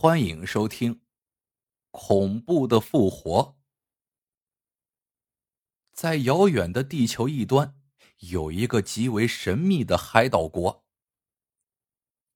[0.00, 0.94] 欢迎收听
[1.90, 3.40] 《恐怖的复活》。
[5.92, 7.74] 在遥远的地球一端，
[8.18, 10.86] 有一个极为神秘的海岛国。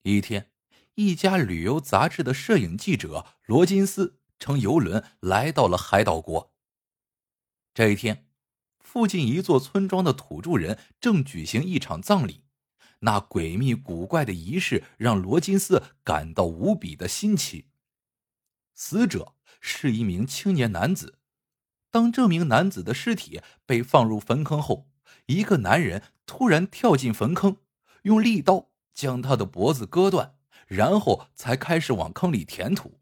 [0.03, 0.51] 一天，
[0.97, 6.53] 一家旅游杂志的摄影记者罗金斯乘游轮来到了海岛国。
[7.73, 8.29] 这一天，
[8.81, 12.42] 附近一座村庄的土著人正举行一场葬礼。
[13.03, 17.67] 那诡秘古怪的仪式让罗金斯感到无比的新奇。
[18.75, 21.19] 死者是一名青年男子。
[21.91, 24.89] 当这名男子的尸体被放入坟坑后，
[25.27, 27.59] 一个男人突然跳进坟坑，
[28.03, 33.01] 用利刀将他的脖子割断，然后才开始往坑里填土。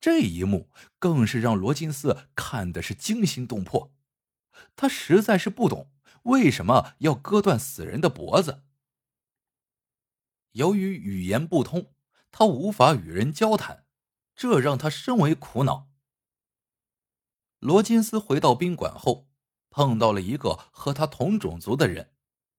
[0.00, 3.92] 这一幕更是让罗金斯看的是惊心动魄。
[4.76, 5.90] 他实在是不懂
[6.24, 8.63] 为什么要割断死人的脖子。
[10.54, 11.92] 由于语言不通，
[12.30, 13.86] 他无法与人交谈，
[14.36, 15.88] 这让他深为苦恼。
[17.58, 19.28] 罗金斯回到宾馆后，
[19.68, 22.12] 碰到了一个和他同种族的人。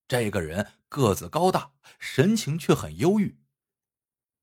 [0.10, 3.40] 这个人个子高大，神情却很忧郁。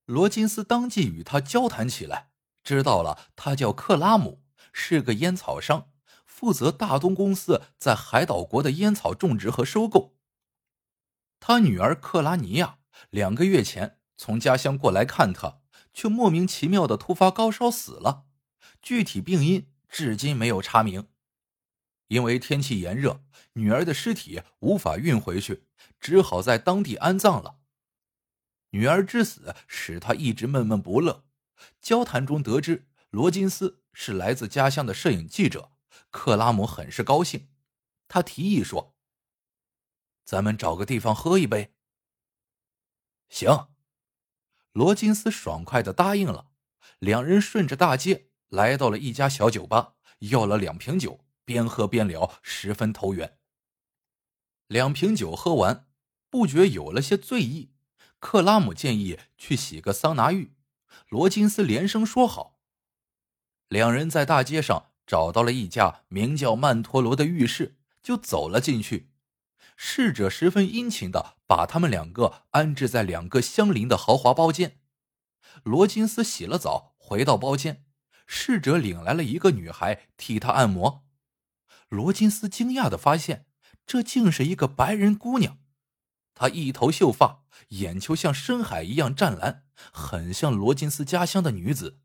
[0.07, 2.31] 罗金斯当即与他交谈起来，
[2.65, 5.93] 知道了他叫克拉姆，是个烟草商，
[6.25, 10.17] 负责大东公司在海岛国的烟草种植和收购。
[11.39, 12.79] 他女儿克拉尼亚。
[13.11, 15.61] 两个月前从家乡过来看他，
[15.93, 18.27] 却莫名其妙的突发高烧死了。
[18.81, 21.09] 具体病因至今没有查明。
[22.09, 25.65] 因为天气炎热，女儿的尸体无法运回去，
[25.99, 27.61] 只好在当地安葬了。
[28.71, 31.25] 女儿之死使他一直闷闷不乐。
[31.81, 35.73] 交谈中得知罗金斯是来自家乡的摄影记者，
[36.11, 37.49] 克拉姆很是高兴。
[38.09, 38.95] 他提议说
[40.25, 41.75] ：“咱们找个地方喝一杯。”
[43.33, 43.69] 行，
[44.73, 46.49] 罗金斯爽快的答应了。
[46.99, 53.39] 两人顺着大街来到了一家小酒吧，要了两瓶酒，边喝边聊，十分投缘。
[54.67, 55.89] 两瓶酒喝完，
[56.29, 57.73] 不觉有了些醉意。
[58.19, 60.55] 克拉姆建议去洗个桑拿浴，
[61.09, 62.61] 罗金斯连声说好。
[63.69, 69.12] 两人在大街上找到了一家名叫曼陀罗的浴室，就走了进去。
[69.77, 74.81] 侍者十分殷勤的把他们两个安置在两个相邻的豪华包间。
[75.65, 77.85] 罗金斯洗了澡，回到包间，
[78.27, 81.05] 侍者领来了一个女孩替他按摩。
[81.89, 83.47] 罗金斯惊讶的发现，
[83.85, 85.59] 这竟是一个白人姑娘。
[86.35, 92.01] 她一头秀发，眼球像深海一样湛蓝，很像罗金斯家乡的女子。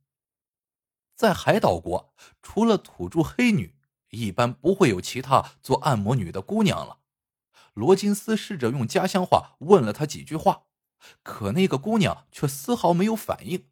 [1.15, 3.75] 在海岛国，除了土著黑女，
[4.09, 6.99] 一般不会有其他做按摩女的姑娘了。
[7.77, 10.63] 罗金斯试着用家乡话问了她几句话，
[11.21, 13.67] 可那个姑娘却丝毫没有反应。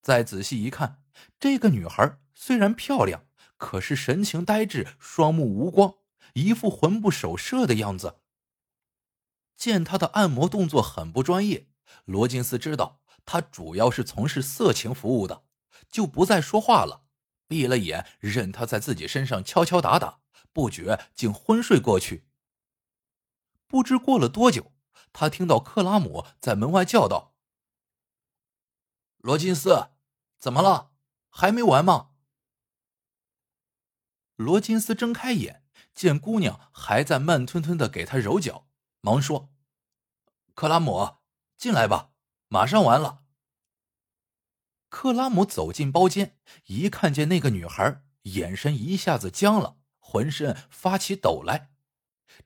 [0.00, 1.02] 再仔细一看，
[1.40, 3.26] 这个女孩虽然漂亮，
[3.56, 5.96] 可是神情呆滞，双目无光，
[6.34, 8.20] 一副魂不守舍的样子。
[9.56, 11.66] 见她的按摩动作很不专业，
[12.04, 15.42] 罗金斯知道她主要是从事色情服务的，
[15.90, 17.02] 就不再说话了，
[17.48, 20.20] 闭了眼，任她在自己身上敲敲打打，
[20.52, 22.29] 不觉竟昏睡过去。
[23.70, 24.72] 不知过了多久，
[25.12, 27.36] 他听到克拉姆在门外叫道
[29.18, 29.90] ：“罗金斯，
[30.40, 30.90] 怎么了？
[31.28, 32.10] 还没完吗？”
[34.34, 35.64] 罗金斯睁开眼，
[35.94, 38.66] 见姑娘还在慢吞吞的给他揉脚，
[39.02, 39.52] 忙说
[40.54, 41.18] ：“克拉姆，
[41.56, 42.10] 进来吧，
[42.48, 43.22] 马上完了。”
[44.90, 51.69] 克拉姆走进包间，一看见那个女孩，眼神一下子僵了，浑身发起抖来。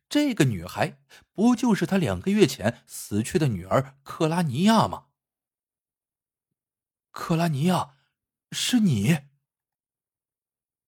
[0.09, 1.01] 这个女孩
[1.33, 5.07] 不就是他两个月前死去的女儿克拉尼亚吗？
[7.11, 7.97] 克拉尼亚，
[8.51, 9.21] 是你？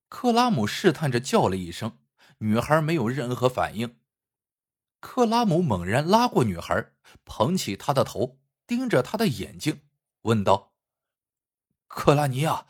[0.08, 1.98] 克拉姆试探着叫了一声，
[2.38, 3.98] 女孩没有任何反应。
[5.00, 6.92] 克拉姆猛然拉过女孩，
[7.24, 9.82] 捧起她的头，盯着她的眼睛，
[10.22, 10.74] 问道
[11.86, 12.66] ：“克拉尼亚，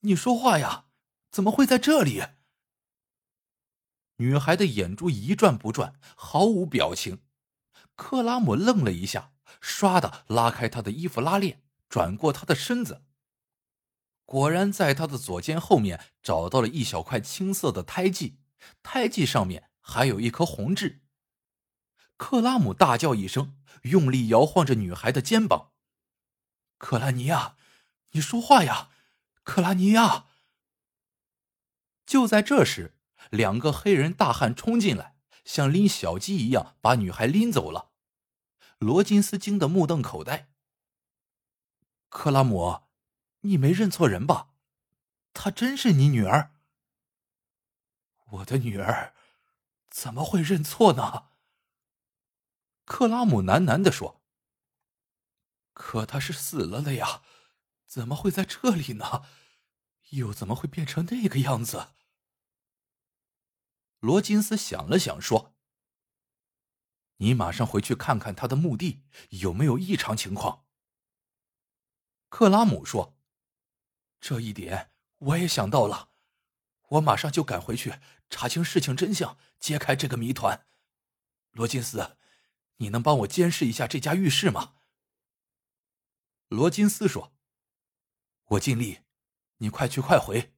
[0.00, 0.86] 你说话呀？
[1.30, 2.22] 怎么会在这里？”
[4.18, 7.22] 女孩的眼珠一转不转，毫无表情。
[7.94, 13.04] 克拉姆愣了一下，唰的拉开她的衣服拉链，转过她的身子。
[14.24, 18.38] 果然，在她的左肩后面找到了一小块青色的胎记，
[18.82, 21.00] 胎记上面还有一颗红痣。
[22.16, 25.70] 克拉姆大叫一声，用力摇晃着女孩的肩膀
[26.76, 27.56] ：“克拉尼亚，
[28.10, 28.90] 你说话呀，
[29.44, 30.26] 克拉尼亚！”
[32.04, 32.97] 就在这时。
[33.30, 37.90] 两个黑人大汉冲进来，像拎小鸡一样把女孩拎走了。
[38.78, 40.50] 罗金斯惊得目瞪口呆。
[42.08, 42.82] 克拉姆，
[43.40, 44.50] 你没认错人吧？
[45.34, 46.54] 她真是你女儿？
[48.30, 49.14] 我的女儿
[49.90, 51.28] 怎么会认错呢？
[52.84, 54.22] 克拉姆喃喃的说
[55.74, 57.22] ：“可她是死了的呀，
[57.86, 59.24] 怎么会在这里呢？
[60.10, 61.88] 又怎么会变成那个样子？”
[64.00, 65.54] 罗金斯想了想说
[67.18, 70.64] ：“你马上回去看看他的墓地有没有异常情况。”
[72.30, 73.18] 克拉姆说
[74.20, 76.10] ：“这一点我也想到了，
[76.90, 77.98] 我马上就赶回去
[78.30, 80.66] 查清事情真相，揭开这个谜团。”
[81.52, 82.16] 罗金斯，
[82.76, 84.76] 你能帮我监视一下这家浴室吗？
[86.46, 87.34] 罗金斯说
[88.50, 89.00] ：“我尽力，
[89.56, 90.54] 你快去快回。”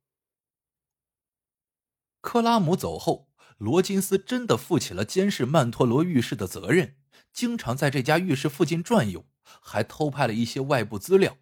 [2.21, 3.30] 克拉姆走后，
[3.61, 6.97] 罗金斯真的负起了监视曼陀罗浴室的责任，
[7.31, 9.27] 经常在这家浴室附近转悠，
[9.61, 11.37] 还偷拍了一些外部资料。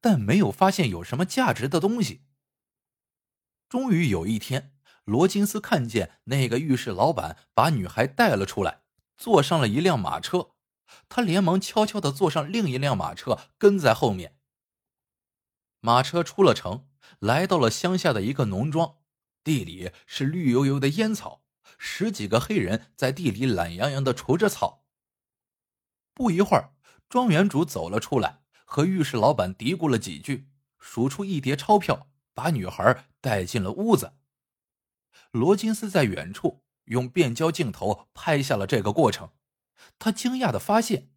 [0.00, 2.22] 但没有发现有什么价值的东西。
[3.68, 8.82] 终于有一天，罗金斯看见那个浴室老板把女孩带了出来，
[9.16, 10.50] 坐上了一辆马车。
[11.08, 14.38] 他连忙悄悄的坐上另一辆马车，跟在后面。
[15.80, 16.86] 马车出了城，
[17.18, 18.98] 来到了乡下的一个农庄，
[19.42, 21.43] 地里是绿油油的烟草，
[21.78, 24.84] 十几个黑人在地里懒洋洋的除着草。
[26.12, 26.74] 不一会儿，
[27.08, 28.40] 庄园主走了出来。
[28.66, 30.48] 和浴室老板嘀咕了几句，
[30.78, 34.14] 数出一叠钞票，把女孩带进了屋子。
[35.30, 39.30] 罗金斯在远处用变焦镜头拍下了这个过程。
[39.98, 41.10] 他惊讶的发现，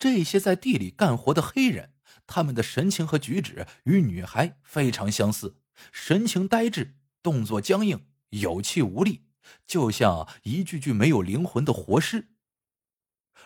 [0.00, 1.94] 这些在地里干活的黑人，
[2.26, 5.58] 他们的神情和举止与女孩非常相似，
[5.92, 9.26] 神情呆滞，动作僵硬，有气无力，
[9.66, 12.30] 就像一具具没有灵魂的活尸。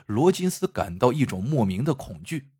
[0.07, 2.53] 罗金斯感到一种莫名的恐惧。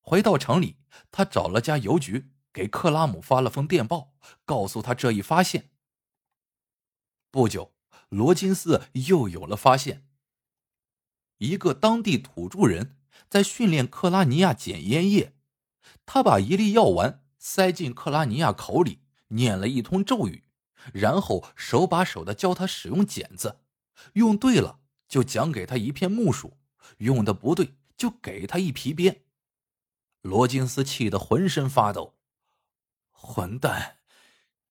[0.00, 0.78] 回到城里，
[1.10, 4.14] 他找了家邮局，给克拉姆发了封电报，
[4.44, 5.70] 告诉他这一发现。
[7.30, 7.72] 不久，
[8.08, 10.06] 罗金斯又有了发现。
[11.38, 12.98] 一个当地土著人
[13.28, 15.36] 在训练克拉尼亚捡烟叶，
[16.04, 20.44] 他把一粒药丸塞进克拉尼亚口里，念了一通咒语，
[20.92, 23.60] 然后手把手的教他使用剪子，
[24.14, 26.58] 用对了就奖给他一片木薯，
[26.98, 29.24] 用的不对就给他一皮鞭。
[30.22, 32.14] 罗金斯气得浑身发抖，
[33.10, 33.98] 混蛋，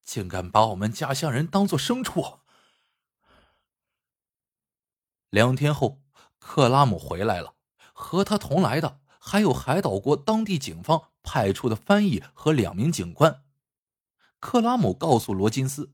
[0.03, 2.39] 竟敢把我们家乡人当做牲畜！
[5.29, 6.01] 两天后，
[6.39, 7.55] 克拉姆回来了，
[7.93, 13.43] 和他同来的还有海岛国当地警方派出的翻译和两名警官。
[14.39, 15.93] 克拉姆告诉罗金斯，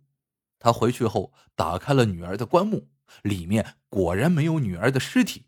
[0.60, 2.88] 他回去后打开了女儿的棺木，
[3.22, 5.46] 里面果然没有女儿的尸体，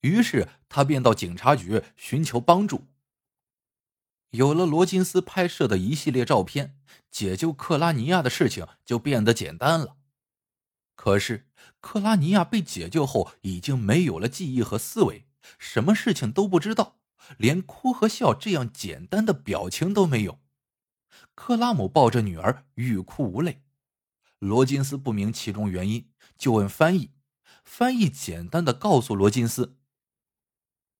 [0.00, 2.86] 于是他便到警察局寻求帮助。
[4.30, 6.78] 有了罗金斯拍摄的一系列照片，
[7.10, 9.96] 解救克拉尼亚的事情就变得简单了。
[10.94, 11.48] 可是，
[11.80, 15.26] 克拉尼亚被解救后，已经没有了记忆和思维，
[15.58, 16.98] 什么事情都不知道，
[17.38, 20.40] 连哭和笑这样简单的表情都没有。
[21.34, 23.62] 克拉姆抱着女儿欲哭无泪，
[24.38, 27.10] 罗金斯不明其中原因，就问翻译。
[27.64, 29.76] 翻译简单的告诉罗金斯，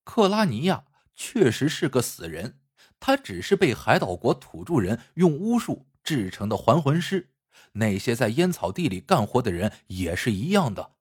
[0.05, 2.61] 克拉尼亚确实是个死人。
[3.00, 7.30] 他只是被海岛国土著人用巫术制成的还魂师，
[7.73, 10.97] 那些在烟草地里干活的人也是一样的。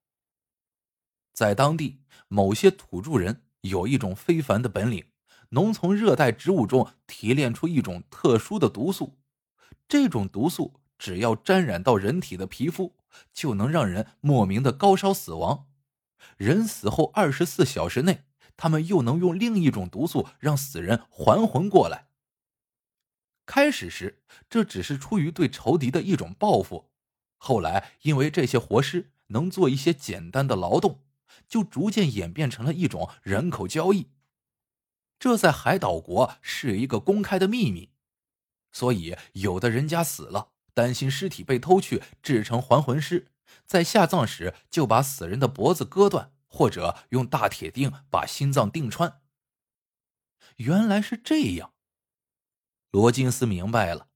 [1.34, 5.06] 在当地，某些土著人有一种非凡的本领，
[5.50, 9.18] 能从热带植物中提炼出一种特殊的毒素。
[9.88, 12.96] 这种毒素只要沾染到人体的皮肤，
[13.34, 15.68] 就能让人莫名的高烧死亡。
[16.38, 18.24] 人死后二十四小时内。
[18.60, 22.08] 他们又能用另一种毒素让死人还魂过来。
[23.46, 26.90] 开始时，这只是出于对仇敌的一种报复；
[27.38, 31.04] 后来，因为这些活尸能做一些简单的劳动，
[31.48, 34.08] 就逐渐演变成了一种人口交易。
[35.20, 37.92] 这在海岛国是一个公开的秘密，
[38.72, 43.28] 所以有的人家死了，担心尸体被偷去制成还魂尸，
[43.66, 46.32] 在下葬时就把死人的脖子割断。
[46.50, 49.22] 或者用大铁钉把心脏钉穿。
[50.56, 51.74] 原来是这样，
[52.90, 54.08] 罗金斯明白了。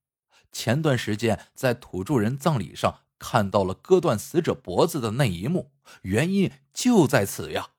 [0.50, 7.72] 前段时间在土著人葬礼上看到了割断死者脖子的那一幕，原因就在此呀。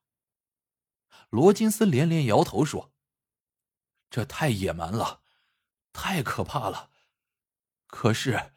[1.31, 2.93] 罗金斯连连摇头说
[4.11, 5.23] ：“这太野蛮了，
[5.95, 6.91] 太可怕了。
[7.87, 8.53] 可是，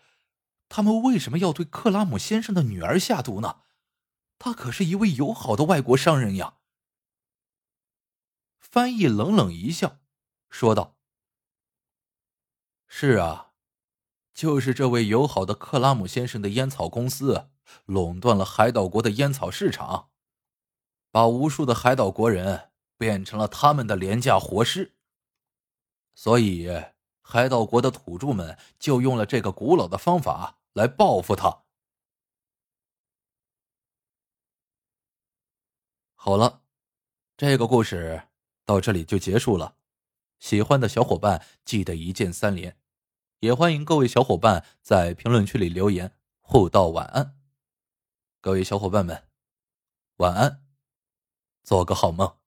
[0.70, 3.62] 他们为什么要对克拉姆先生的女儿下毒呢？”
[4.38, 6.56] 他可是一位友好的外国商人呀。
[8.60, 10.00] 翻译冷冷一笑，
[10.50, 10.98] 说道
[12.88, 13.54] ：“是啊，
[14.34, 17.50] 就是这位友好的克拉姆先生的烟草公司
[17.86, 20.10] 垄断了海岛国的烟草市场，
[21.10, 24.98] 把无数的海岛国人变成了他们的廉价活尸。
[26.14, 26.70] 所以，
[27.28, 31.64] 海岛国的土著们就用了这个古老的方法来报复他。
[36.14, 36.62] 好了，
[37.36, 38.28] 这个故事
[38.64, 39.76] 到这里就结束了。
[40.38, 42.78] 喜欢的小伙伴记得一键三连，
[43.40, 47.36] 也欢迎各位小伙伴在评论区里留言互道晚安。
[48.40, 49.28] 各位小伙伴们，
[50.18, 50.64] 晚安，
[51.64, 52.38] 做个好梦。